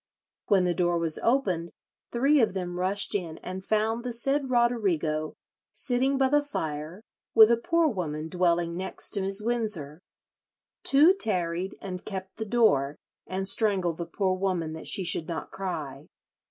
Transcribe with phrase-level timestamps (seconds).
[0.47, 1.69] When the door was opened
[2.11, 5.35] three of them rushed in and found the said Roderigo
[5.71, 7.03] sitting by the fire
[7.35, 9.45] with a poor woman dwelling next to Mrs.
[9.45, 9.99] Wynsor.
[10.83, 12.95] Two tarried and kept the door,
[13.27, 16.07] and strangled the poor woman that she should not cry.